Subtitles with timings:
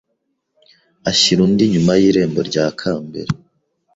[1.11, 3.29] ashyira undi inyuma y’irembo rya kambere